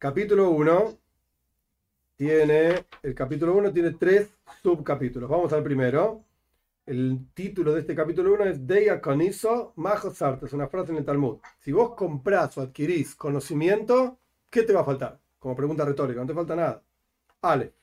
[0.00, 0.98] Capítulo 1
[2.16, 4.30] tiene, el capítulo 1 tiene tres
[4.62, 5.28] subcapítulos.
[5.28, 6.24] Vamos al primero.
[6.86, 11.04] El título de este capítulo 1 es Deia Coniso Majo Es una frase en el
[11.04, 11.40] Talmud.
[11.58, 14.18] Si vos comprás o adquirís conocimiento,
[14.48, 15.20] ¿qué te va a faltar?
[15.38, 16.82] Como pregunta retórica, no te falta nada.
[17.42, 17.74] Ale.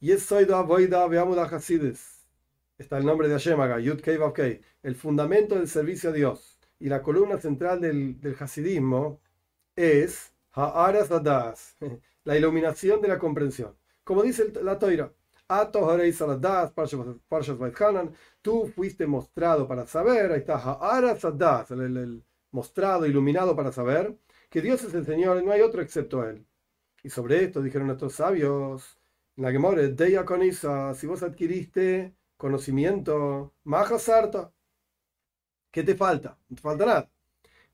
[0.00, 2.26] Y es Soida Voida Veamuda Hasides.
[2.78, 6.88] Está el nombre de Hashem acá, Yud Kei El fundamento del servicio a Dios y
[6.88, 9.20] la columna central del, del Hasidismo
[9.76, 11.76] es Ha'aras Adas,
[12.24, 13.76] la iluminación de la comprensión.
[14.04, 15.12] Como dice la Toira,
[18.42, 24.16] tú fuiste mostrado para saber, ahí está Ha'aras Adas, el, el mostrado, iluminado para saber,
[24.50, 26.46] que Dios es el Señor y no hay otro excepto Él.
[27.02, 28.98] Y sobre esto dijeron nuestros sabios,
[29.36, 34.52] en la Gemore, Deya Conisa, si vos adquiriste conocimiento, Mahasarta,
[35.70, 36.38] ¿qué te falta?
[36.48, 37.10] No te falta nada.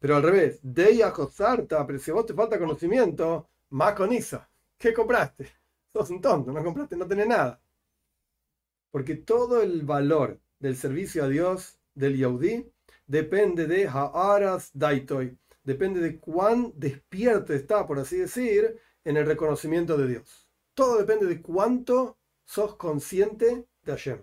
[0.03, 5.47] Pero al revés, Deya Josarta, pero si vos te falta conocimiento, Maconisa, ¿qué compraste?
[5.93, 7.63] Sos un tonto, no compraste, no tenés nada.
[8.91, 12.69] Porque todo el valor del servicio a Dios del Yaudí
[13.07, 19.97] depende de Haaras Daitoy, depende de cuán despierto está, por así decir, en el reconocimiento
[19.97, 20.49] de Dios.
[20.75, 24.19] Todo depende de cuánto sos consciente de Hashem.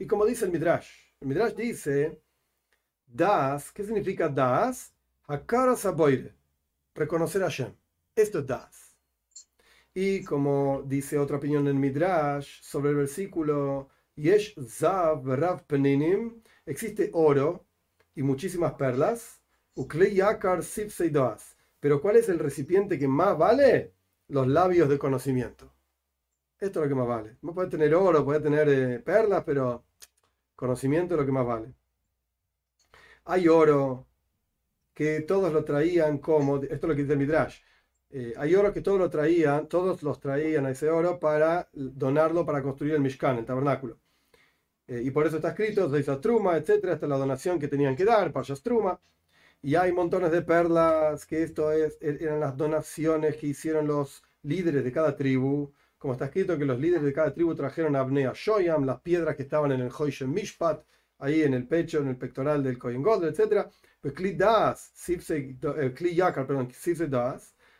[0.00, 2.20] Y como dice el Midrash, el Midrash dice,
[3.06, 4.91] Das, ¿qué significa Das?
[5.32, 6.34] Hakara Saboire,
[6.94, 7.74] reconocer a Hashem.
[8.14, 8.98] Esto es Das.
[9.94, 17.08] Y como dice otra opinión en Midrash sobre el versículo, Yesh Zav Rav Peninim, existe
[17.14, 17.64] oro
[18.14, 19.40] y muchísimas perlas,
[19.74, 20.60] Uklei Yakar
[21.10, 21.56] Das.
[21.80, 23.94] Pero ¿cuál es el recipiente que más vale?
[24.28, 25.72] Los labios de conocimiento.
[26.60, 27.38] Esto es lo que más vale.
[27.40, 29.82] No puede tener oro, puede tener eh, perlas, pero
[30.54, 31.72] conocimiento es lo que más vale.
[33.24, 34.11] Hay oro
[34.94, 37.60] que todos lo traían como, esto es lo que dice el Midrash,
[38.10, 42.44] eh, hay oro que todos lo traían, todos los traían a ese oro para donarlo
[42.44, 43.98] para construir el Mishkan, el tabernáculo.
[44.86, 48.04] Eh, y por eso está escrito, de Truma, etcétera, es la donación que tenían que
[48.04, 49.00] dar, para Truma.
[49.62, 54.84] Y hay montones de perlas, que esto es, eran las donaciones que hicieron los líderes
[54.84, 55.72] de cada tribu
[56.02, 59.36] como está escrito que los líderes de cada tribu trajeron a Abnea Shoyam, las piedras
[59.36, 60.82] que estaban en el Hoyshem Mishpat,
[61.20, 63.68] ahí en el pecho, en el pectoral del Kohen Godel, etc.
[64.02, 64.92] Kli Das,
[65.94, 66.46] Kli Yakar,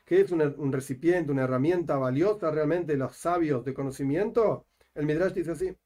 [0.05, 5.33] que es un, recipiente, una herramienta valiosa realmente de los sabios de conocimiento, el Midrash
[5.33, 5.77] dice así.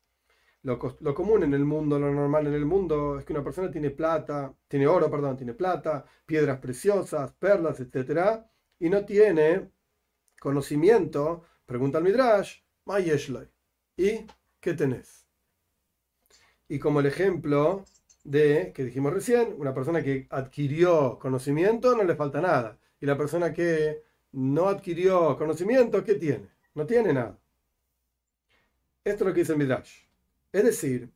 [0.63, 3.71] Lo, lo, común en el mundo, lo normal en el mundo, es que una persona
[3.71, 8.43] tiene plata, tiene oro, perdón, tiene plata, piedras preciosas, perlas, etc.
[8.81, 9.71] Y no tiene
[10.41, 12.61] conocimiento Pregunta al Midrash,
[13.97, 14.25] ¿y
[14.61, 15.27] qué tenés?
[16.69, 17.85] Y como el ejemplo
[18.27, 22.79] de que dijimos recién, una persona que adquirió conocimiento no le falta nada.
[23.01, 26.49] Y la persona que no adquirió conocimiento, ¿qué tiene?
[26.75, 27.39] No tiene nada.
[29.05, 30.01] Esto es lo que dice el Midrash.
[30.53, 31.11] Es decir,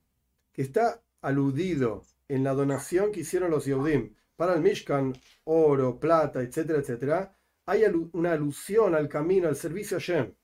[0.52, 6.40] que está aludido en la donación que hicieron los Yehudim para el Mishkan, oro, plata,
[6.40, 7.36] etcétera, etcétera.
[7.66, 10.34] Hay una alusión al camino, al servicio a Shem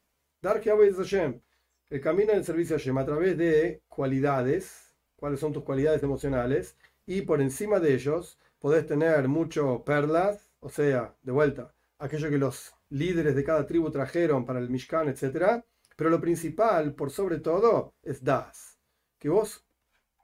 [1.91, 4.86] el camino del servicio a Hashem a través de cualidades,
[5.16, 10.69] cuáles son tus cualidades emocionales, y por encima de ellos podés tener mucho perlas, o
[10.69, 15.62] sea, de vuelta, aquello que los líderes de cada tribu trajeron para el Mishkan, etc.
[15.97, 18.78] Pero lo principal, por sobre todo, es Das.
[19.19, 19.66] Que vos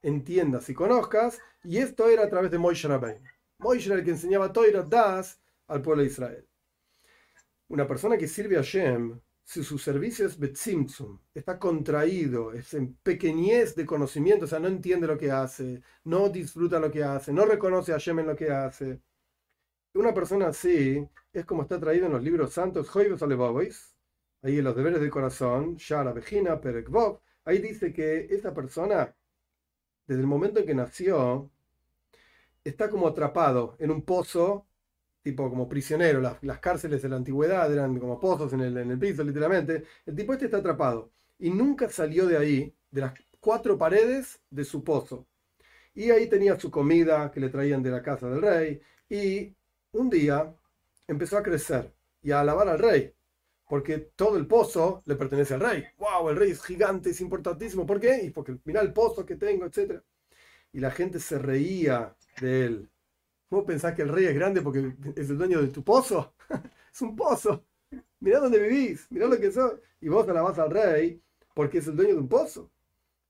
[0.03, 3.23] entiendas y conozcas, y esto era a través de Moishe Rabbein.
[3.59, 6.49] Moishe era el que enseñaba Toira Das al pueblo de Israel.
[7.69, 12.95] Una persona que sirve a Hashem si su servicio es betzimtzum, está contraído, es en
[12.97, 17.33] pequeñez de conocimiento, o sea, no entiende lo que hace, no disfruta lo que hace,
[17.33, 19.01] no reconoce a Hashem en lo que hace.
[19.95, 25.01] Una persona así es como está traído en los libros santos, ahí en los deberes
[25.01, 29.15] del corazón, Shara Vegina, Perekvov, ahí dice que esa persona,
[30.07, 31.51] desde el momento en que nació,
[32.65, 34.67] está como atrapado en un pozo
[35.23, 38.99] tipo como prisionero, las, cárceles de la antigüedad eran como pozos en el, en el
[38.99, 39.85] piso, literalmente.
[40.05, 44.65] El tipo este está atrapado y nunca salió de ahí, de las cuatro paredes de
[44.65, 45.27] su pozo.
[45.95, 48.81] Y ahí tenía su comida que le traían de la casa del rey.
[49.09, 49.55] Y
[49.93, 50.55] un día
[51.07, 51.93] empezó a crecer
[52.23, 53.15] y a alabar al rey,
[53.69, 55.85] porque todo el pozo le pertenece al rey.
[55.99, 56.31] ¡Wow!
[56.31, 57.87] El rey es gigante, es importantísimo.
[57.87, 58.23] ¿Por qué?
[58.25, 60.01] Y porque mira el pozo que tengo, etc.
[60.73, 62.92] Y la gente se reía de él
[63.53, 66.33] ¿Vos pensás que el rey es grande porque es el dueño de tu pozo?
[66.91, 67.67] es un pozo.
[68.19, 69.75] Mirá dónde vivís, mirá lo que sos.
[70.01, 71.21] Y vos alabás al rey
[71.53, 72.71] porque es el dueño de un pozo.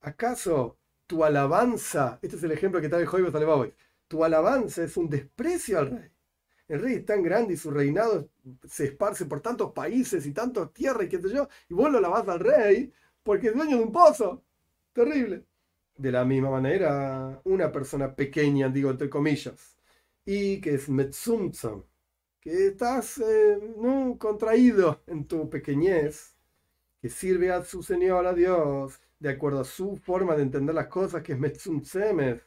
[0.01, 0.79] ¿Acaso
[1.09, 3.75] tu alabanza, este es el ejemplo que trae Joibos Alevaboy,
[4.07, 6.11] tu alabanza es un desprecio al rey?
[6.69, 8.29] el rey es tan grande y su reinado
[8.69, 12.01] se esparce por tantos países y tantas tierras y qué sé yo, y vos lo
[12.01, 12.93] lavás al rey
[13.25, 14.45] porque es dueño de un pozo.
[14.93, 15.43] Terrible.
[15.97, 19.73] De la misma manera, una persona pequeña, digo entre comillas,
[20.25, 21.85] y que es metzumtzam,
[22.41, 23.59] que estás eh,
[24.19, 26.37] contraído en tu pequeñez,
[27.01, 30.89] que sirve a su Señor, a Dios, de acuerdo a su forma de entender las
[30.89, 32.43] cosas, que es metzumtzemes,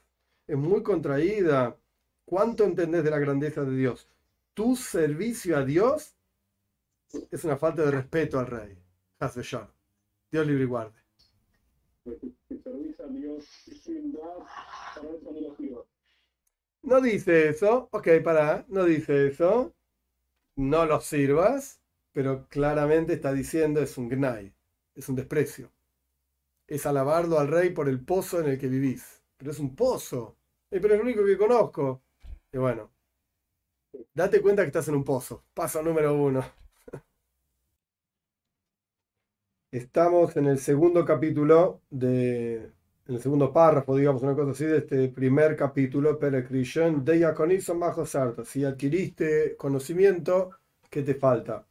[0.48, 1.78] es muy contraída.
[2.26, 4.10] ¿Cuánto entendés de la grandeza de Dios?
[4.54, 6.16] Tu servicio a Dios
[7.32, 8.78] es una falta de respeto al rey.
[10.32, 11.00] Dios libre y guarde.
[16.86, 19.74] No dice eso, ok, para, no dice eso,
[20.56, 21.82] no lo sirvas,
[22.14, 24.54] pero claramente está diciendo es un gnai,
[24.96, 25.72] es un desprecio.
[26.68, 29.24] Es alabarlo al rey por el pozo en el que vivís.
[29.38, 30.38] Pero es un pozo,
[30.72, 32.02] eh, pero es lo único que conozco.
[32.54, 32.92] Y bueno,
[34.14, 35.44] date cuenta que estás en un pozo.
[35.54, 36.44] Paso número uno.
[39.72, 42.72] Estamos en el segundo capítulo de,
[43.08, 47.76] en el segundo párrafo, digamos, una cosa así, de este primer capítulo, Perecrishon, de Yaconizo
[47.76, 48.44] Majo Sarta.
[48.44, 50.52] Si adquiriste conocimiento,
[50.90, 51.68] ¿qué te falta?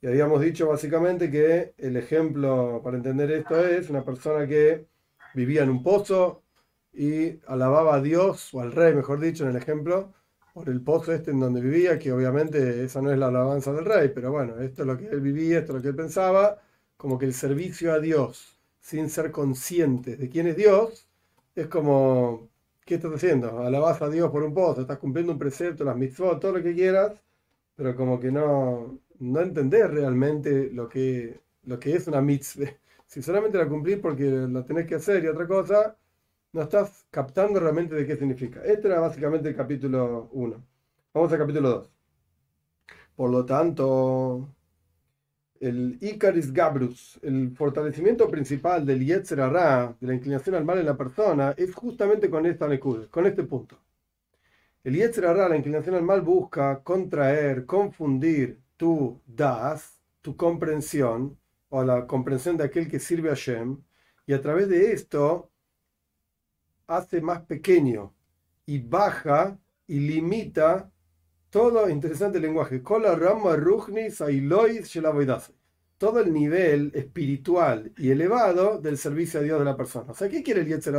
[0.00, 4.86] Y habíamos dicho básicamente que el ejemplo para entender esto es una persona que
[5.34, 6.44] vivía en un pozo
[6.92, 10.14] y alababa a Dios, o al rey, mejor dicho, en el ejemplo,
[10.54, 13.84] por el pozo este en donde vivía, que obviamente esa no es la alabanza del
[13.84, 16.58] rey, pero bueno, esto es lo que él vivía, esto es lo que él pensaba
[16.96, 21.08] como que el servicio a Dios sin ser consciente de quién es Dios
[21.54, 22.48] es como,
[22.84, 23.60] ¿qué estás haciendo?
[23.60, 26.74] Alabas a Dios por un pozo, estás cumpliendo un precepto, las mitzvot, todo lo que
[26.74, 27.12] quieras,
[27.76, 32.66] pero como que no, no entendés realmente lo que, lo que es una mitzvah.
[33.06, 35.96] Si solamente la cumplís porque la tenés que hacer y otra cosa,
[36.52, 38.62] no estás captando realmente de qué significa.
[38.64, 40.64] Este era básicamente el capítulo 1.
[41.14, 41.90] Vamos al capítulo 2.
[43.16, 44.48] Por lo tanto,
[45.60, 50.96] el Icaris Gabrus, el fortalecimiento principal del Yetzer de la inclinación al mal en la
[50.96, 53.78] persona, es justamente con esta con este punto.
[54.82, 62.06] El Yetzer la inclinación al mal, busca contraer, confundir tu das, tu comprensión, o la
[62.06, 63.78] comprensión de aquel que sirve a Shem,
[64.26, 65.50] y a través de esto
[66.86, 68.14] hace más pequeño
[68.64, 70.90] y baja y limita
[71.50, 72.80] todo interesante lenguaje.
[75.98, 80.12] Todo el nivel espiritual y elevado del servicio a Dios de la persona.
[80.12, 80.94] O sea, ¿qué quiere el Yetzer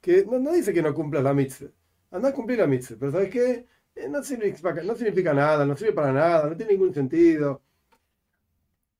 [0.00, 1.68] Que no, dice que no cumplas la mitzvah.
[2.10, 2.96] Anda a cumplir la mitzvah.
[2.98, 3.66] Pero ¿sabes qué?
[3.94, 7.62] Eh, no, significa, no significa nada, no sirve para nada, no tiene ningún sentido.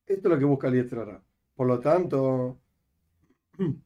[0.06, 1.20] Esto es lo que busca el Yetzer
[1.54, 2.58] Por lo tanto,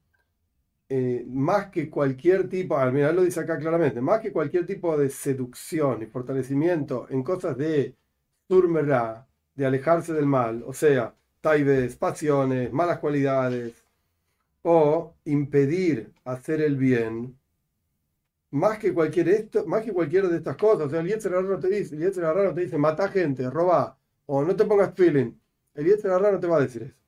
[0.92, 4.98] Eh, más que cualquier tipo, al mira, lo dice acá claramente, más que cualquier tipo
[4.98, 7.94] de seducción y fortalecimiento en cosas de
[8.48, 13.84] turmerá, de alejarse del mal, o sea, taibes, pasiones, malas cualidades,
[14.62, 17.38] o impedir hacer el bien,
[18.50, 21.58] más que cualquier esto, más que cualquiera de estas cosas, o sea, el Yetzer no
[21.60, 23.96] te dice, el no te dice, mata gente, roba,
[24.26, 25.32] o no te pongas feeling,
[25.74, 26.99] el Yetzer no te va a decir eso.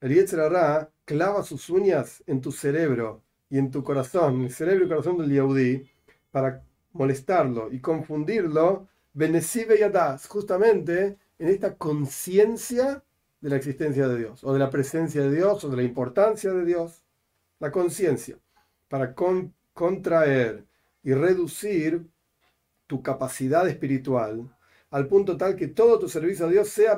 [0.00, 4.86] El Yetzer clava sus uñas en tu cerebro y en tu corazón, en el cerebro
[4.86, 5.90] y corazón del Yehudi,
[6.30, 13.02] para molestarlo y confundirlo, Benesibe y Adas, justamente en esta conciencia
[13.40, 16.52] de la existencia de Dios, o de la presencia de Dios, o de la importancia
[16.52, 17.02] de Dios,
[17.58, 18.38] la conciencia,
[18.88, 19.14] para
[19.74, 20.64] contraer
[21.02, 22.06] y reducir
[22.86, 24.48] tu capacidad espiritual
[24.90, 26.96] al punto tal que todo tu servicio a Dios sea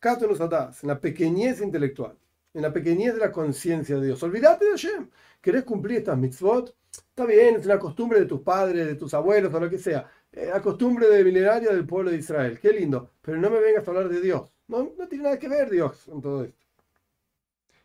[0.00, 2.16] Katnus Adas, en la pequeñez intelectual
[2.54, 4.22] en la pequeñez de la conciencia de Dios.
[4.22, 5.08] Olvídate de Hashem.
[5.40, 6.74] ¿Querés cumplir estas mitzvot?
[6.90, 10.10] Está bien, es la costumbre de tus padres, de tus abuelos o lo que sea.
[10.32, 12.58] Eh, la costumbre de milenaria del pueblo de Israel.
[12.60, 13.12] Qué lindo.
[13.22, 14.50] Pero no me vengas a hablar de Dios.
[14.68, 16.58] No, no tiene nada que ver Dios con todo esto.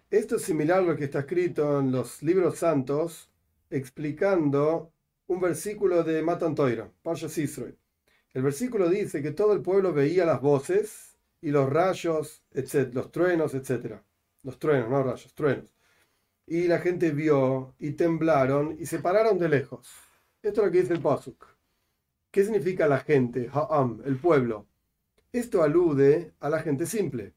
[0.10, 3.30] Esto es similar a lo que está escrito en los libros santos
[3.70, 4.92] explicando
[5.28, 7.76] un versículo de Matan Toira, Parshas Israel.
[8.34, 11.15] El versículo dice que todo el pueblo veía las voces
[11.46, 14.04] y los rayos, etc., los truenos, etcétera
[14.46, 15.66] los truenos, no rayos, truenos.
[16.46, 19.90] Y la gente vio y temblaron y se pararon de lejos.
[20.42, 21.48] Esto es lo que dice el Pasuk.
[22.32, 23.50] ¿Qué significa la gente?
[23.52, 24.68] Ha'am, el pueblo.
[25.32, 27.34] Esto alude a la gente simple,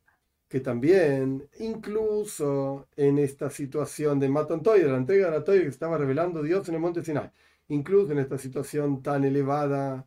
[0.48, 5.68] que también, incluso en esta situación de Matan de la entrega de la Toya que
[5.68, 7.30] estaba revelando Dios en el monte Sinai,
[7.68, 10.06] incluso en esta situación tan elevada,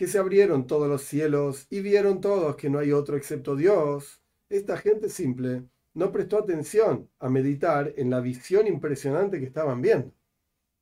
[0.00, 4.22] que se abrieron todos los cielos y vieron todos que no hay otro excepto Dios,
[4.48, 10.10] esta gente simple no prestó atención a meditar en la visión impresionante que estaban viendo.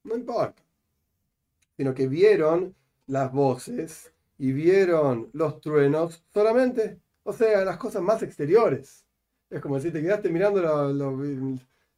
[0.04, 0.62] No importa.
[1.76, 2.76] Sino que vieron
[3.08, 9.04] las voces y vieron los truenos solamente, o sea, las cosas más exteriores.
[9.50, 10.62] Es como si te quedaste mirando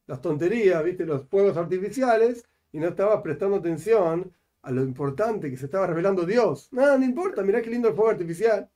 [0.07, 4.33] las tonterías, viste, los fuegos artificiales y no estabas prestando atención
[4.63, 6.69] a lo importante que se estaba revelando Dios.
[6.73, 8.71] Nada, no importa, mirá qué lindo el fuego artificial.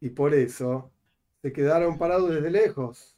[0.00, 0.90] Y por eso
[1.40, 3.16] se quedaron parados desde lejos.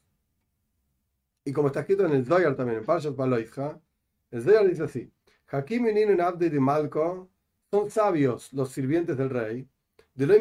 [1.45, 3.81] Y como está escrito en el Zoyar también, en Parshat Baloisha,
[4.31, 5.11] el Zoyar dice así:
[5.49, 7.29] Hakim y Abdi de Malco
[7.71, 9.69] son sabios los sirvientes del rey,
[10.15, 10.35] de lo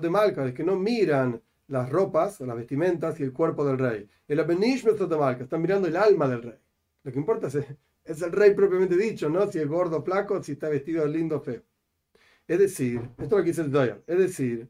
[0.00, 4.08] de Malca, que no miran las ropas, las vestimentas y el cuerpo del rey.
[4.28, 6.58] El Abenishmet de Malca, están mirando el alma del rey.
[7.06, 9.48] Lo que importa es, el rey propiamente dicho, ¿no?
[9.48, 11.62] Si es gordo, flaco, si está vestido lindo, feo.
[12.48, 14.68] Es decir, esto es lo que dice el Doyer, es decir,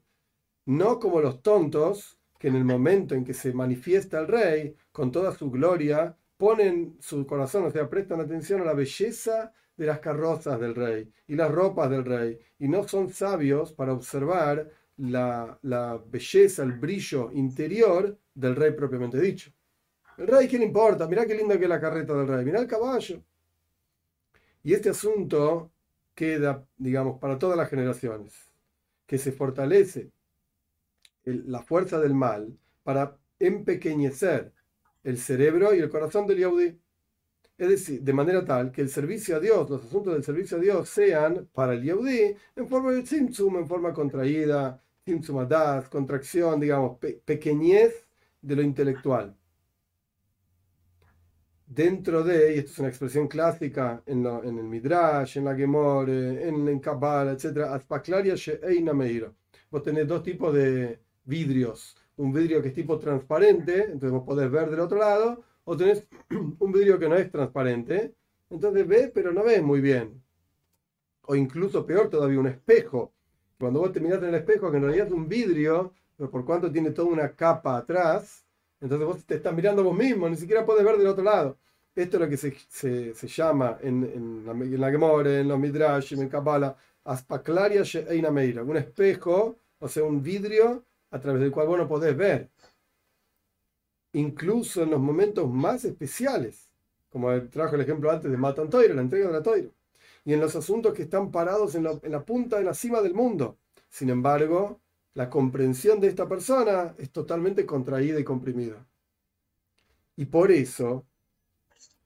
[0.66, 5.10] no como los tontos que en el momento en que se manifiesta el rey, con
[5.10, 10.00] toda su gloria, ponen su corazón, o sea, prestan atención a la belleza de las
[10.00, 15.58] carrozas del rey y las ropas del rey, y no son sabios para observar la,
[15.62, 19.55] la belleza, el brillo interior del rey propiamente dicho.
[20.18, 21.06] El rey, ¿qué le importa?
[21.06, 23.22] Mirá qué linda que es la carreta del rey, mirá el caballo.
[24.62, 25.70] Y este asunto
[26.14, 28.34] queda, digamos, para todas las generaciones,
[29.06, 30.10] que se fortalece
[31.24, 34.52] la fuerza del mal para empequeñecer
[35.04, 36.80] el cerebro y el corazón del Yahudi.
[37.58, 40.60] Es decir, de manera tal que el servicio a Dios, los asuntos del servicio a
[40.60, 46.60] Dios sean para el Yehudi en forma de tzimtzum, en forma contraída, tzimtzum adas, contracción,
[46.60, 48.06] digamos, pequeñez
[48.40, 49.36] de lo intelectual
[51.66, 56.48] dentro de, y esto es una expresión clásica en, en el Midrash, en la Gemore,
[56.48, 57.82] en, en Kabbalah, etc.,
[59.70, 61.96] vos tenés dos tipos de vidrios.
[62.16, 66.06] Un vidrio que es tipo transparente, entonces vos podés ver del otro lado, o tenés
[66.58, 68.14] un vidrio que no es transparente,
[68.48, 70.22] entonces ves, pero no ves muy bien.
[71.22, 73.12] O incluso peor todavía, un espejo.
[73.58, 76.44] Cuando vos te mirás en el espejo, que en realidad es un vidrio, pero por
[76.44, 78.45] cuanto tiene toda una capa atrás,
[78.80, 81.58] entonces vos te estás mirando vos mismo, ni siquiera puedes ver del otro lado.
[81.94, 85.48] Esto es lo que se, se, se llama en, en, la, en la Gemore, en
[85.48, 91.50] los Midrash, en Kabbalah, Aspaklaria Sheina un espejo, o sea, un vidrio a través del
[91.52, 92.50] cual vos no podés ver.
[94.12, 96.70] Incluso en los momentos más especiales,
[97.08, 99.70] como trajo el ejemplo antes de Matan Toire, la entrega de la Toire,
[100.24, 103.00] y en los asuntos que están parados en la, en la punta, en la cima
[103.00, 103.58] del mundo.
[103.88, 104.80] Sin embargo,
[105.16, 108.86] la comprensión de esta persona es totalmente contraída y comprimida.
[110.14, 111.06] Y por eso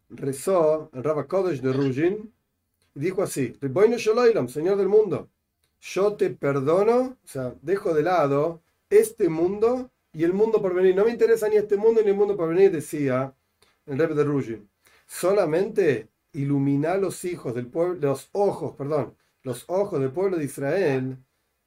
[0.09, 2.33] rezó el Rabba Kodesh de Rujin
[2.95, 3.57] y dijo así:
[4.49, 5.29] Señor del mundo,
[5.81, 10.95] yo te perdono, o sea, dejo de lado este mundo y el mundo por venir.
[10.95, 13.35] No me interesa ni este mundo ni el mundo por venir, decía
[13.87, 14.71] el Rebbe de Rujin.
[15.09, 21.19] Solamente ilumina los hijos del pueblo, los ojos, perdón, los ojos del pueblo de Israel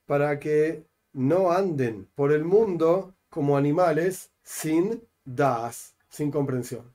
[0.05, 6.93] para que no anden por el mundo como animales sin das, sin comprensión.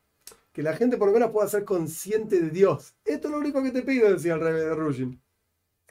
[0.53, 2.95] Que la gente por lo menos pueda ser consciente de Dios.
[3.05, 5.21] Esto es lo único que te pido, decía el rey de Rujin.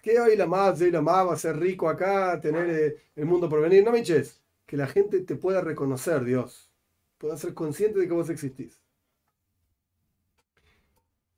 [0.02, 3.26] Que hoy la más, hoy la más va a ser rico acá, tener eh, el
[3.26, 3.84] mundo por venir.
[3.84, 4.42] No me eches.
[4.66, 6.70] Que la gente te pueda reconocer, Dios.
[7.18, 8.80] Pueda ser consciente de que vos existís.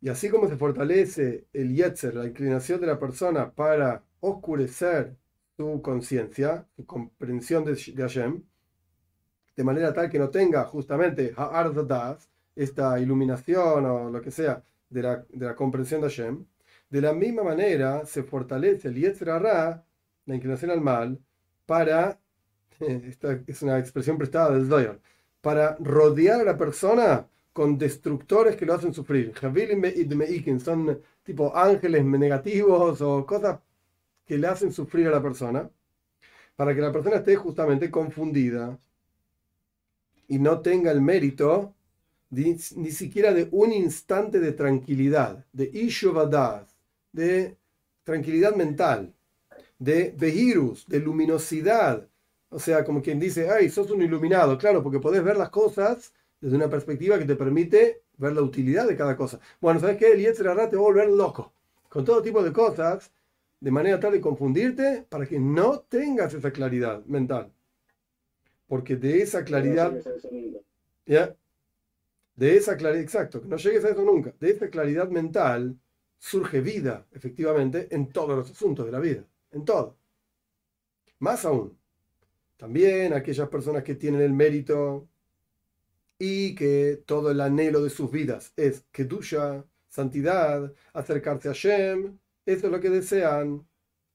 [0.02, 5.16] Y así como se fortalece el yetzer, la inclinación de la persona para oscurecer
[5.60, 8.42] su conciencia, su comprensión de, de, Hashem,
[9.58, 11.34] de manera tal que no tenga justamente
[12.56, 16.46] esta iluminación o lo que sea de la, de la comprensión de Hashem,
[16.90, 19.84] de la misma manera se fortalece el Yetzer la
[20.28, 21.20] inclinación al mal,
[21.66, 22.18] para,
[22.80, 25.02] esta es una expresión prestada del Zohar,
[25.42, 29.34] para rodear a la persona con destructores que lo hacen sufrir.
[30.64, 33.60] Son tipo ángeles negativos o cosas
[34.30, 35.68] que le hacen sufrir a la persona,
[36.56, 38.78] para que la persona esté justamente confundida
[40.28, 41.74] y no tenga el mérito
[42.30, 46.68] ni, siquiera de un instante de tranquilidad, de ishuvadad,
[47.12, 47.58] de
[48.04, 49.16] tranquilidad mental,
[49.80, 52.08] de behirus, de luminosidad.
[52.50, 56.14] O sea, como quien dice, ay, sos un iluminado, claro, porque podés ver las cosas
[56.40, 59.40] desde una perspectiva que te permite ver la utilidad de cada cosa.
[59.60, 60.12] Bueno, ¿sabes qué?
[60.12, 61.52] El Yetzirah te va a volver loco.
[61.90, 63.10] Con todo tipo de cosas
[63.60, 67.52] de manera tal de confundirte para que no tengas esa claridad mental.
[68.68, 69.94] Porque de esa claridad...
[71.06, 71.36] ¿Ya?
[72.36, 74.34] De esa claridad, exacto, que no llegues a eso nunca.
[74.40, 75.78] De esa claridad mental
[76.18, 79.98] surge vida, efectivamente, en todos los asuntos de la vida, en todo.
[81.20, 81.78] Más aún,
[82.56, 85.08] también aquellas personas que tienen el mérito
[86.18, 92.20] y que todo el anhelo de sus vidas es que duya, santidad, acercarse a Shem,
[92.54, 93.66] eso es lo que desean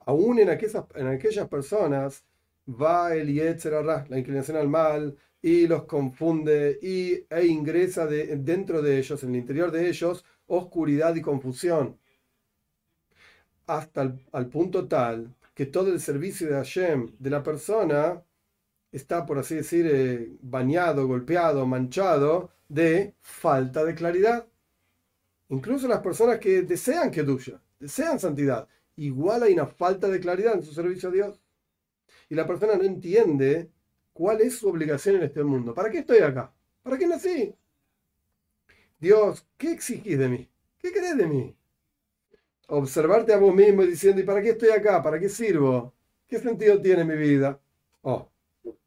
[0.07, 2.25] Aún en aquellas, en aquellas personas
[2.69, 8.83] va el Yetzerará, la inclinación al mal, y los confunde y, e ingresa de, dentro
[8.83, 11.99] de ellos, en el interior de ellos, oscuridad y confusión.
[13.67, 18.23] Hasta el, al punto tal que todo el servicio de Hashem de la persona
[18.93, 24.47] está, por así decir, eh, bañado, golpeado, manchado de falta de claridad.
[25.49, 30.55] Incluso las personas que desean que duya, desean santidad, igual hay una falta de claridad
[30.55, 31.43] en su servicio a Dios.
[32.31, 33.71] Y la persona no entiende
[34.15, 35.75] cuál es su obligación en este mundo.
[35.75, 36.51] ¿Para qué estoy acá?
[36.83, 37.55] ¿Para qué nací?
[38.99, 40.49] Dios, ¿qué exigís de mí?
[40.79, 41.55] ¿Qué querés de mí?
[42.69, 45.03] Observarte a vos mismo diciendo, ¿y para qué estoy acá?
[45.03, 45.93] ¿Para qué sirvo?
[46.27, 47.61] ¿Qué sentido tiene mi vida?
[48.01, 48.31] Oh,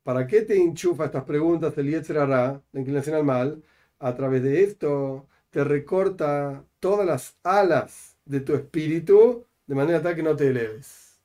[0.01, 3.63] ¿para qué te enchufa estas preguntas del Yetzerara, la inclinación al mal?
[3.99, 10.15] A través de esto te recorta todas las alas de tu espíritu de manera tal
[10.15, 11.19] que no te eleves.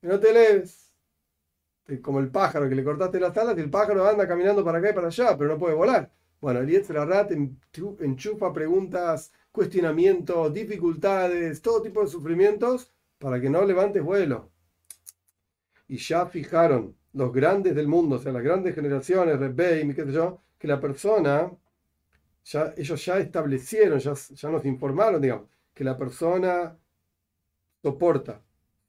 [0.00, 0.92] Que no te eleves.
[2.02, 4.90] Como el pájaro que le cortaste las alas y el pájaro anda caminando para acá
[4.90, 6.10] y para allá, pero no puede volar.
[6.40, 13.64] Bueno, el Yetzerara te enchufa preguntas, cuestionamientos, dificultades, todo tipo de sufrimientos para que no
[13.64, 14.50] levantes vuelo.
[15.88, 20.12] Y ya fijaron los grandes del mundo, o sea, las grandes generaciones, Rebbe qué sé
[20.12, 21.50] yo, que la persona,
[22.44, 26.76] ya, ellos ya establecieron, ya, ya nos informaron, digamos, que la persona
[27.82, 28.42] soporta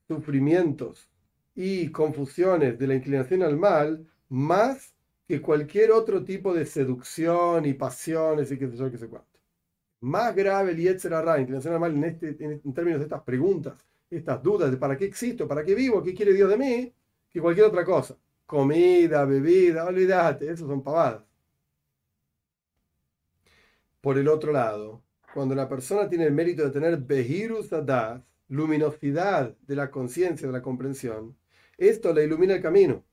[0.08, 1.10] sufrimientos
[1.56, 4.94] y confusiones de la inclinación al mal más
[5.28, 9.40] que cualquier otro tipo de seducción y pasiones y qué sé yo, qué sé cuánto.
[10.02, 14.42] Más grave el Yetzer inclinación al mal en, este, en términos de estas preguntas, estas
[14.44, 16.94] dudas de para qué existo, para qué vivo, qué quiere Dios de mí,
[17.30, 18.18] que cualquier otra cosa.
[18.46, 21.24] Comida, bebida, olvídate, eso son pavadas.
[24.02, 25.02] Por el otro lado,
[25.34, 30.54] cuando la persona tiene el mérito de tener Behirus Adas, luminosidad de la conciencia, de
[30.54, 31.38] la comprensión,
[31.78, 33.04] esto le ilumina el camino.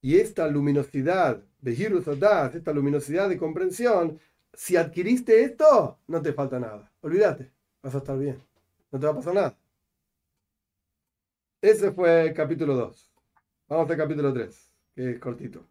[0.00, 4.20] Y esta luminosidad, Behirus Adas, esta luminosidad de comprensión,
[4.52, 6.90] si adquiriste esto, no te falta nada.
[7.00, 7.50] Olvídate,
[7.82, 8.40] vas a estar bien.
[8.90, 9.58] No te va a pasar nada.
[11.60, 13.10] Ese fue el capítulo 2.
[13.68, 15.66] Vamos al capítulo 3, que es cortito.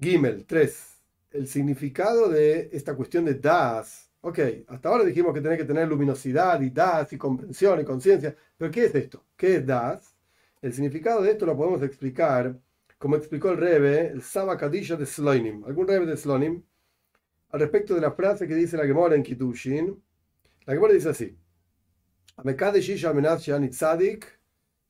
[0.00, 0.96] Gimel 3.
[1.32, 4.05] El significado de esta cuestión de Das.
[4.28, 8.34] Ok, hasta ahora dijimos que tenés que tener luminosidad y Das y comprensión y conciencia.
[8.58, 9.24] Pero ¿qué es esto?
[9.36, 10.16] ¿Qué es Das?
[10.60, 12.58] El significado de esto lo podemos explicar
[12.98, 15.62] como explicó el Rebe, el Saba Kadisha de Slonim.
[15.64, 16.60] Algún Rebe de Slonim,
[17.50, 20.02] al respecto de la frase que dice la Gemora en Kitushin.
[20.64, 21.38] La Gemora dice así: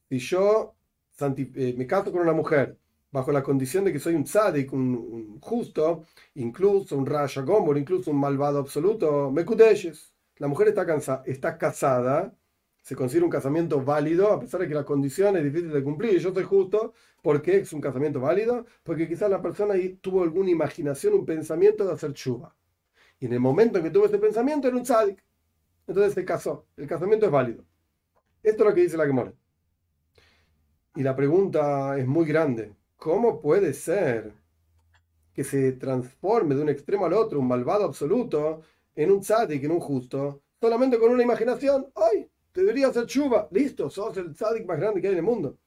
[0.09, 0.75] Si yo
[1.21, 2.79] eh, me caso con una mujer
[3.17, 8.11] bajo la condición de que soy un tzadik, un, justo, incluso un raya gomor, incluso
[8.11, 10.13] un malvado absoluto, me kudeshes.
[10.37, 12.35] La mujer está, cansa, está casada,
[12.83, 16.19] se considera un casamiento válido, a pesar de que la condición es difícil de cumplir.
[16.19, 18.67] Yo soy justo, ¿por qué es un casamiento válido?
[18.83, 22.55] Porque quizás la persona tuvo alguna imaginación, un pensamiento de hacer chuva.
[23.19, 25.25] Y en el momento en que tuvo ese pensamiento era un tzadik.
[25.87, 26.67] Entonces se casó.
[26.77, 27.65] El casamiento es válido.
[28.43, 29.33] Esto es lo que dice la Gemora.
[30.97, 32.75] Y la pregunta es muy grande.
[32.97, 34.33] ¿Cómo puede ser
[35.33, 38.63] que se transforme de un extremo al otro, un malvado absoluto,
[38.95, 41.87] en un tzadik, en un justo, solamente con una imaginación?
[41.95, 42.29] ¡Ay!
[42.53, 43.49] Te debería hacer chuva.
[43.51, 45.59] Listo, sos el tzadik más grande que hay en el mundo.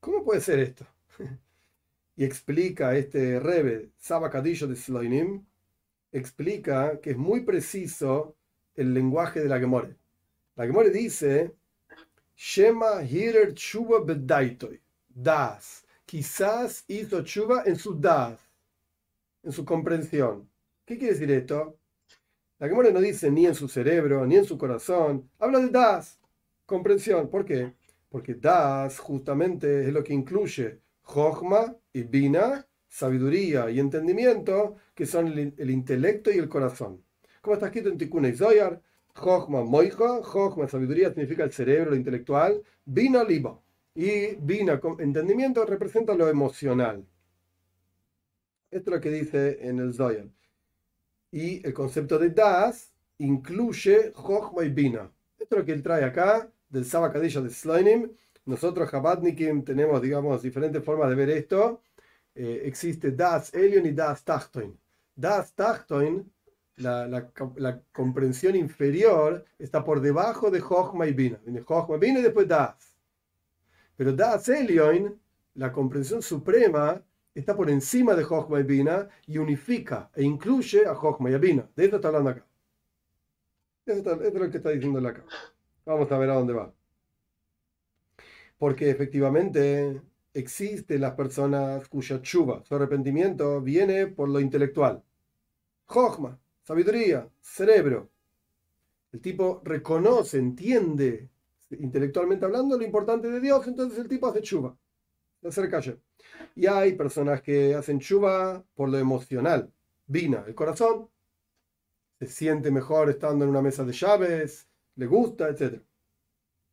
[0.00, 0.84] ¿Cómo puede ser esto?
[2.16, 5.44] y explica este Rebe, Saba Kadisho de Sloinim,
[6.10, 8.34] explica que es muy preciso
[8.74, 9.96] el lenguaje de la Gemore.
[10.56, 11.54] La Gemore dice
[12.36, 14.80] Shema hirer chuba bedaitoy.
[15.08, 15.84] Das.
[16.10, 18.40] Quizás hizo chuba en su das,
[19.44, 20.50] en su comprensión.
[20.84, 21.78] ¿Qué quiere decir esto?
[22.58, 25.30] La Gemora no dice ni en su cerebro, ni en su corazón.
[25.38, 26.18] Habla de das,
[26.66, 27.30] comprensión.
[27.30, 27.74] ¿Por qué?
[28.08, 35.28] Porque das justamente es lo que incluye Jochma y Bina, sabiduría y entendimiento, que son
[35.28, 37.04] el, intelecto y el corazón.
[37.40, 38.82] Como está escrito en Tikkun y Zoyar,
[39.14, 43.60] Jochma Moija, Jochma sabiduría significa el cerebro, lo intelectual, Bina Liba.
[43.94, 47.04] Y Bina, entendimiento, representa lo emocional.
[48.70, 50.28] Esto es lo que dice en el Zoyar.
[51.32, 55.10] Y el concepto de Das incluye Jochma y Bina.
[55.38, 58.10] Esto es lo que él trae acá del Sabakadisha de Slainim.
[58.46, 61.82] Nosotros, Chabadnikim, tenemos, digamos, diferentes formas de ver esto.
[62.34, 64.78] Eh, existe Das Elion y Das Tachtoin.
[65.14, 66.30] Das Tachtoin
[66.76, 71.38] la, comprensión inferior está por debajo de Jochma y Bina.
[71.44, 72.89] Viene Jochma y Bina y después Das.
[74.00, 75.14] Pero Das Elioin,
[75.56, 80.94] la comprensión suprema, está por encima de Jochma y Bina y unifica e incluye a
[80.94, 81.68] Jochma y Bina.
[81.76, 82.46] De esto está hablando acá.
[83.84, 85.22] Esto, es lo que está diciendo acá.
[85.84, 86.72] Vamos a ver a dónde va.
[88.56, 90.00] porque efectivamente
[90.32, 95.02] existen las personas cuya chuva, su arrepentimiento, viene por lo intelectual.
[95.84, 98.08] Jochma, sabiduría, cerebro.
[99.12, 101.28] El tipo reconoce, entiende,
[101.70, 104.76] intelectualmente hablando, lo importante de Dios, entonces el tipo hace chuva,
[105.40, 105.80] se acerca
[106.54, 109.72] Y hay personas que hacen chuva por lo emocional,
[110.06, 111.08] vina, el corazón,
[112.18, 115.80] se siente mejor estando en una mesa de llaves, le gusta, etc.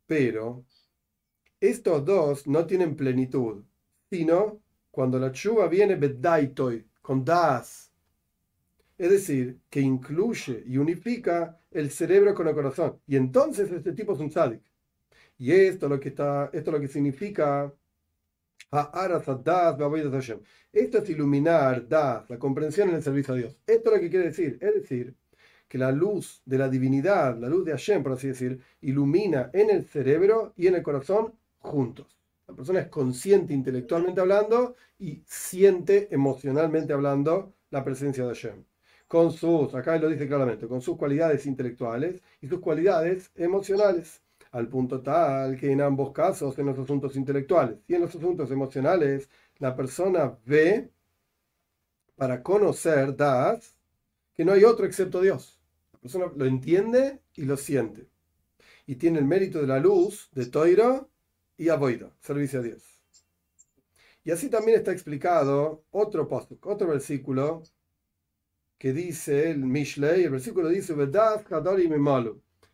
[0.05, 0.65] Pero
[1.59, 3.63] estos dos no tienen plenitud,
[4.09, 7.91] sino cuando la chuva viene bedaitoy, con das.
[8.97, 12.99] Es decir, que incluye y unifica el cerebro con el corazón.
[13.07, 14.61] Y entonces este tipo es un tzadik.
[15.37, 17.71] Y esto lo que está, esto lo que significa
[20.73, 23.57] esto es iluminar, das, la comprensión en el servicio a Dios.
[23.65, 24.57] Esto es lo que quiere decir.
[24.59, 25.15] Es decir,
[25.67, 29.69] que la luz de la divinidad, la luz de Hashem, por así decir, ilumina en
[29.69, 32.17] el cerebro y en el corazón juntos.
[32.47, 38.63] La persona es consciente intelectualmente hablando y siente emocionalmente hablando la presencia de Hashem.
[39.07, 44.21] Con sus, acá lo dice claramente, con sus cualidades intelectuales y sus cualidades emocionales,
[44.57, 48.49] al punto tal que en ambos casos, en los asuntos intelectuales y en los asuntos
[48.49, 50.89] emocionales, la persona ve
[52.15, 53.77] para conocer, das,
[54.33, 55.59] que no hay otro excepto Dios.
[55.93, 58.07] La persona lo entiende y lo siente.
[58.87, 61.11] Y tiene el mérito de la luz de Toiro
[61.55, 62.83] y Avoida, servicio a Dios.
[64.23, 66.27] Y así también está explicado otro
[66.63, 67.61] otro versículo
[68.79, 70.95] que dice el Mishlei, el versículo dice,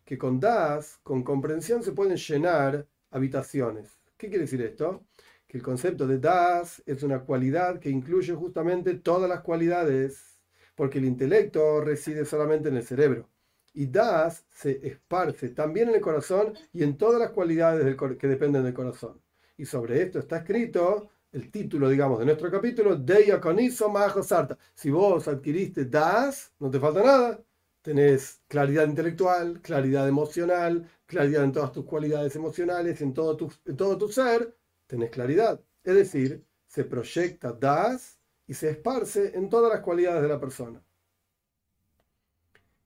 [0.04, 3.98] que con das, con comprensión se pueden llenar habitaciones.
[4.16, 5.04] ¿Qué quiere decir esto?
[5.46, 10.40] Que el concepto de das es una cualidad que incluye justamente todas las cualidades,
[10.74, 13.28] porque el intelecto reside solamente en el cerebro
[13.74, 18.64] y das se esparce también en el corazón y en todas las cualidades que dependen
[18.64, 19.20] del corazón.
[19.56, 24.56] Y sobre esto está escrito el título, digamos, de nuestro capítulo, Deya Conizo Majo Sarta.
[24.74, 27.40] Si vos adquiriste das, no te falta nada.
[27.84, 33.76] Tenés claridad intelectual, claridad emocional, claridad en todas tus cualidades emocionales, en todo tu, en
[33.76, 35.60] todo tu ser, tenés claridad.
[35.82, 40.82] Es decir, se proyecta das y se esparce en todas las cualidades de la persona.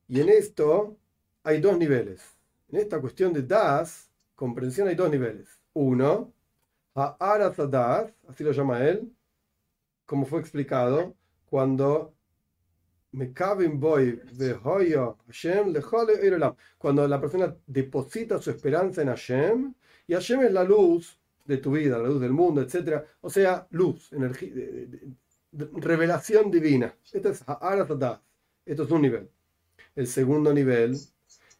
[0.08, 0.96] Y en esto
[1.44, 2.20] hay dos niveles.
[2.68, 5.48] En esta cuestión de das, comprensión hay dos niveles.
[5.74, 6.32] Uno,
[6.92, 9.14] das, así lo llama él,
[10.06, 11.14] como fue explicado,
[11.46, 12.17] cuando
[16.78, 19.74] cuando la persona deposita su esperanza en Hashem,
[20.06, 23.02] y Hashem es la luz de tu vida, la luz del mundo, etc.
[23.20, 24.52] O sea, luz, energía,
[25.52, 26.94] revelación divina.
[27.12, 27.44] Esto es
[27.98, 28.20] das.
[28.64, 29.30] Esto es un nivel.
[29.96, 30.96] El segundo nivel,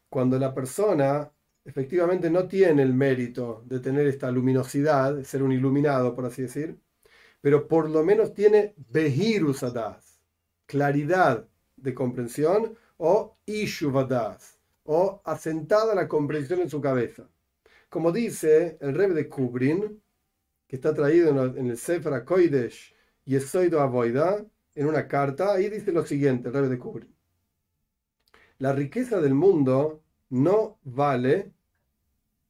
[0.08, 1.30] cuando la persona
[1.64, 6.42] efectivamente no tiene el mérito de tener esta luminosidad, de ser un iluminado, por así
[6.42, 6.78] decir,
[7.40, 9.62] pero por lo menos tiene behirus
[10.68, 17.28] claridad de comprensión, o ishuvadas, o asentada la comprensión en su cabeza.
[17.88, 20.00] Como dice el rey de Kubrin,
[20.68, 24.44] que está traído en el Sefer Koidesh y Esoido Avoida,
[24.76, 27.18] en una carta, ahí dice lo siguiente, el rey de Kubrin
[28.58, 31.52] la riqueza del mundo no vale,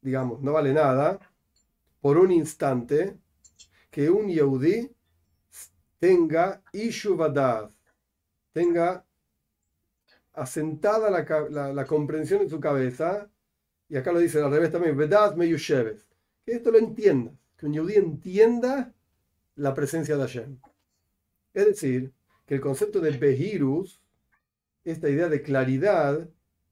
[0.00, 1.18] digamos, no vale nada
[2.00, 3.16] por un instante
[3.90, 4.90] que un Yehudi
[5.98, 7.70] tenga Ishuvadad,
[8.58, 9.04] tenga
[10.32, 13.30] asentada la, comprensión en su cabeza,
[13.88, 16.08] y acá lo dice al revés también, Vedad Meyusheves,
[16.44, 18.92] que esto lo entienda, que un Yehudi entienda
[19.54, 20.58] la presencia de Hashem.
[21.54, 22.12] Es decir,
[22.46, 24.02] que el concepto de Behirus
[24.84, 26.28] esta idea de claridad,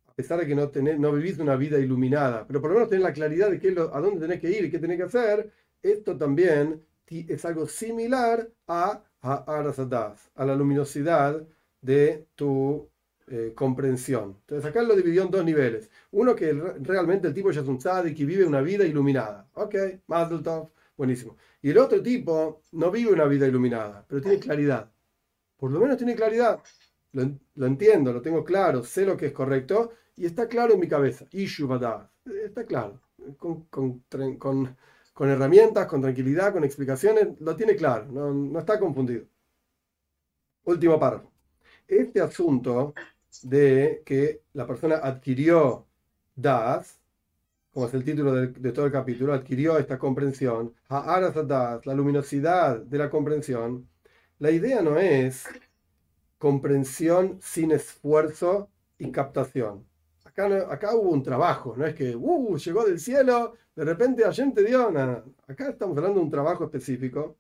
[0.07, 2.89] a pesar de que no, tener, no vivís una vida iluminada, pero por lo menos
[2.89, 5.53] tener la claridad de qué, a dónde tenés que ir y qué tenés que hacer,
[5.83, 11.45] esto también es algo similar a a la luminosidad
[11.87, 12.89] de tu
[13.29, 14.37] eh, comprensión.
[14.41, 15.91] Entonces acá lo dividió en dos niveles.
[16.13, 19.49] Uno que realmente el tipo ya es un y que vive una vida iluminada.
[19.55, 19.75] Ok,
[20.07, 20.43] Mazel
[20.97, 21.37] buenísimo.
[21.63, 24.91] Y el otro tipo no vive una vida iluminada, pero tiene claridad.
[25.57, 26.61] Por lo menos tiene claridad
[27.55, 30.89] lo, entiendo, lo tengo claro, sé lo que es correcto y está claro en mi
[30.89, 31.27] cabeza.
[31.33, 32.11] Ishubada,
[32.45, 33.01] está claro.
[33.39, 34.77] Con,
[35.21, 39.27] herramientas, con tranquilidad, con explicaciones, lo tiene claro, no, está confundido.
[40.65, 41.33] Último párrafo.
[41.89, 42.95] Este asunto
[43.43, 45.87] de que la persona adquirió
[46.35, 47.01] das,
[47.73, 53.11] como es el título de, todo el capítulo, adquirió esta comprensión, la luminosidad de la
[53.11, 53.89] comprensión,
[54.39, 55.45] la idea no es
[56.39, 59.87] comprensión sin esfuerzo y captación.
[60.25, 64.53] Acá, acá hubo un trabajo, no es que uh, llegó del cielo, de repente Hashem
[64.53, 64.91] te dio.
[64.91, 65.25] nada.
[65.47, 67.37] Acá estamos hablando de un trabajo específico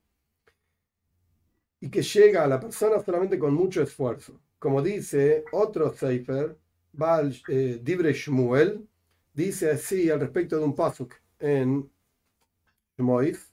[1.80, 4.40] y que llega a la persona solamente con mucho esfuerzo.
[4.58, 6.56] Como dice otro Seifer,
[6.92, 8.86] Baal eh, Dibre Shmuel,
[9.32, 11.88] dice así al respecto de un pasuk en
[12.96, 13.52] Shmois.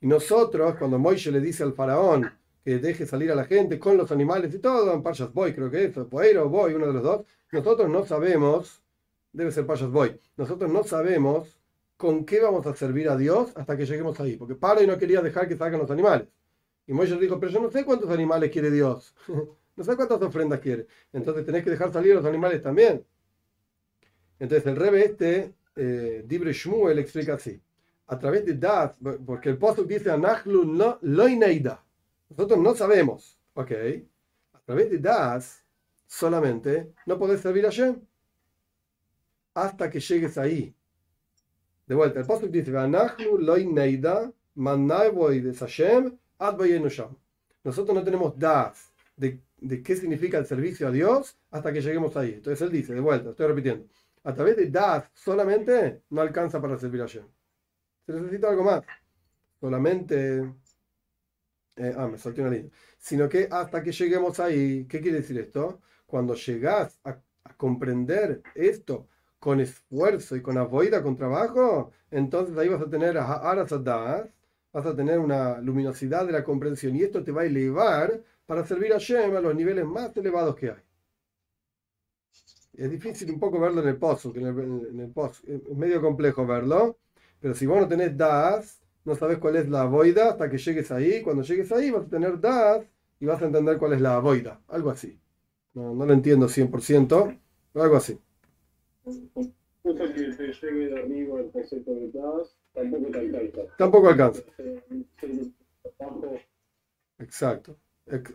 [0.00, 2.30] Y nosotros, cuando Moishe le dice al faraón
[2.62, 5.70] que deje salir a la gente con los animales y todo, en Payas Boy creo
[5.70, 8.82] que es, o Boy, uno de los dos, nosotros no sabemos,
[9.32, 11.58] debe ser Payas Boy, nosotros no sabemos
[11.96, 15.20] con qué vamos a servir a Dios hasta que lleguemos ahí, porque Paro no quería
[15.20, 16.28] dejar que salgan los animales.
[16.88, 19.14] Y Moisés dijo, pero yo no sé cuántos animales quiere Dios,
[19.76, 23.04] no sé cuántas ofrendas quiere, entonces tenés que dejar salir a los animales también.
[24.38, 27.60] Entonces el rebe este, eh, Dibre Shmuel, explica así,
[28.06, 31.84] a través de Das, porque el postre dice, Anachlu no loineida,
[32.30, 33.70] nosotros no sabemos, ok,
[34.54, 35.62] a través de Das,
[36.06, 38.00] solamente no podés servir a Shem
[39.52, 40.74] hasta que llegues ahí.
[41.86, 42.70] De vuelta, el pasuk dice,
[47.64, 52.16] nosotros no tenemos das de, de, qué significa el servicio a Dios hasta que lleguemos
[52.16, 52.34] ahí.
[52.34, 53.86] Entonces él dice, de vuelta, estoy repitiendo,
[54.24, 57.26] a través de das solamente no alcanza para servir a Shem.
[58.06, 58.82] Se necesita algo más.
[59.60, 60.52] Solamente...
[61.76, 62.70] Eh, ah, me salté una línea.
[62.98, 65.80] Sino que hasta que lleguemos ahí, ¿qué quiere decir esto?
[66.08, 67.20] cuando llegas a,
[67.56, 74.28] comprender esto con esfuerzo y con avoida, con trabajo, entonces ahí vas a tener arasadas,
[74.72, 78.64] vas a tener una luminosidad de la comprensión y esto te va a elevar para
[78.64, 80.82] servir a Shem a los niveles más elevados que hay.
[82.74, 86.46] Es difícil un poco verlo en el pozo, que en el, pozo es medio complejo
[86.46, 86.96] verlo,
[87.40, 90.90] pero si vos no tenés das, no sabes cuál es la avoida hasta que llegues
[90.92, 91.22] ahí.
[91.22, 92.84] Cuando llegues ahí vas a tener das
[93.18, 95.18] y vas a entender cuál es la avoida, algo así.
[95.74, 97.38] No, no lo entiendo 100%,
[97.74, 98.18] algo así.
[103.76, 104.42] Tampoco alcanza.
[107.18, 107.78] Exacto.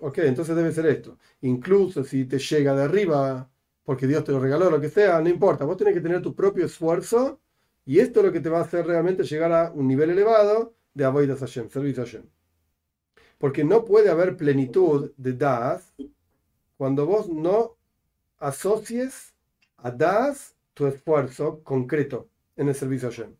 [0.01, 1.17] Ok, entonces debe ser esto.
[1.41, 3.49] Incluso si te llega de arriba,
[3.83, 5.65] porque Dios te lo regaló, lo que sea, no importa.
[5.65, 7.39] Vos tenés que tener tu propio esfuerzo
[7.85, 10.73] y esto es lo que te va a hacer realmente llegar a un nivel elevado
[10.93, 12.23] de Avoidas Hashem, servicio a Hashem.
[13.37, 15.93] Porque no puede haber plenitud de Das
[16.77, 17.77] cuando vos no
[18.37, 19.33] asocies
[19.77, 23.35] a das tu esfuerzo concreto en el servicio a Hashem.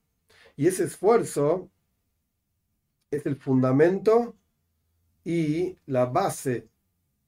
[0.56, 1.70] Y ese esfuerzo
[3.10, 4.36] es el fundamento
[5.24, 6.68] y la base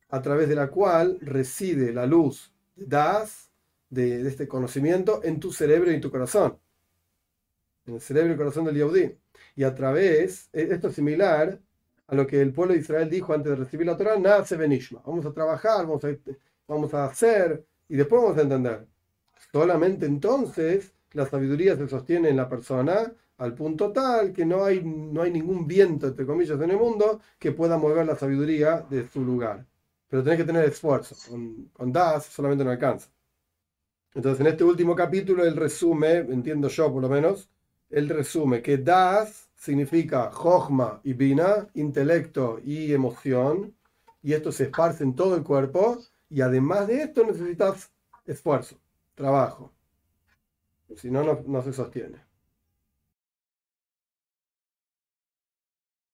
[0.09, 3.51] a través de la cual reside la luz de das,
[3.89, 6.59] de, este conocimiento, en tu cerebro y en tu corazón.
[7.85, 9.17] En el cerebro y corazón del Yahudí.
[9.55, 11.59] Y a través, e, esto es similar
[12.07, 15.01] a lo que el pueblo de Israel dijo antes de recibir la Torah, nace benishma.
[15.05, 16.15] Vamos a trabajar, vamos a,
[16.67, 18.87] vamos a hacer y después vamos a entender.
[19.51, 24.83] Solamente entonces la sabiduría se sostiene en la persona al punto tal que no hay,
[24.83, 29.07] no hay ningún viento, entre comillas, en el mundo que pueda mover la sabiduría de
[29.07, 29.65] su lugar.
[30.07, 31.15] Pero tenés que tener esfuerzo.
[31.73, 33.09] Con, Das solamente no alcanza.
[34.13, 37.49] Entonces, en este último capítulo, él resume, entiendo yo por lo menos,
[37.89, 43.73] él resume que Das significa Jochma y Bina, intelecto y emoción,
[44.21, 45.97] y esto se esparce en todo el cuerpo,
[46.29, 47.91] y además de esto necesitas
[48.25, 48.77] esfuerzo,
[49.15, 49.74] trabajo.
[50.95, 52.24] Si no, no se sostiene.